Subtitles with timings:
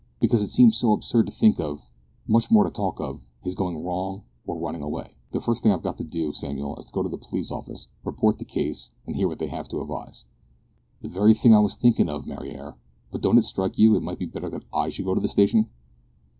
[0.19, 1.91] "Because it seems so absurd to think of,
[2.27, 5.13] much more to talk of, his going wrong or running away!
[5.31, 7.87] The first thing I've got to do, Samuel, is to go to the police office,
[8.03, 10.25] report the case, and hear what they have to advise."
[11.03, 12.77] "The very thing I was thinking of, Mariar;
[13.11, 15.27] but don't it strike you it might be better that I should go to the
[15.27, 15.69] station?"